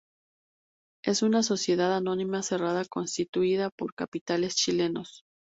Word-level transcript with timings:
Es 1.05 1.21
una 1.21 1.43
sociedad 1.43 1.95
anónima 1.95 2.41
cerrada 2.41 2.83
constituida 2.85 3.69
por 3.69 3.93
capitales 3.93 4.55
chilenos. 4.55 5.25